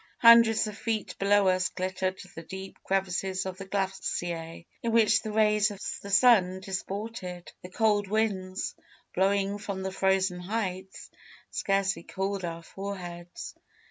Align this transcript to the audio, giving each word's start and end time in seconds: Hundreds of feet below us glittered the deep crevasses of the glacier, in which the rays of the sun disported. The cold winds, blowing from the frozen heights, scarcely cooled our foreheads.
Hundreds 0.17 0.65
of 0.65 0.75
feet 0.75 1.15
below 1.19 1.47
us 1.47 1.69
glittered 1.69 2.17
the 2.33 2.41
deep 2.41 2.75
crevasses 2.83 3.45
of 3.45 3.59
the 3.59 3.65
glacier, 3.67 4.63
in 4.81 4.91
which 4.91 5.21
the 5.21 5.31
rays 5.31 5.69
of 5.69 5.79
the 6.01 6.09
sun 6.09 6.59
disported. 6.59 7.51
The 7.61 7.69
cold 7.69 8.07
winds, 8.07 8.73
blowing 9.13 9.59
from 9.59 9.83
the 9.83 9.91
frozen 9.91 10.39
heights, 10.39 11.11
scarcely 11.51 12.01
cooled 12.01 12.43
our 12.43 12.63
foreheads. 12.63 13.53